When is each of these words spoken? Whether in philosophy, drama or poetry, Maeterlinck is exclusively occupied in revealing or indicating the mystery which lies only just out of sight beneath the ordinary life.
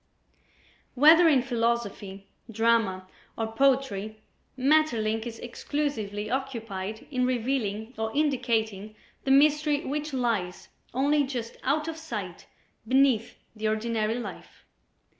Whether 0.95 1.27
in 1.29 1.43
philosophy, 1.43 2.25
drama 2.49 3.07
or 3.37 3.51
poetry, 3.51 4.19
Maeterlinck 4.57 5.27
is 5.27 5.37
exclusively 5.37 6.27
occupied 6.27 7.05
in 7.11 7.23
revealing 7.23 7.93
or 7.99 8.11
indicating 8.17 8.95
the 9.25 9.29
mystery 9.29 9.85
which 9.85 10.11
lies 10.11 10.69
only 10.91 11.21
just 11.23 11.55
out 11.61 11.87
of 11.87 11.97
sight 11.97 12.47
beneath 12.87 13.37
the 13.55 13.67
ordinary 13.67 14.15
life. 14.17 14.65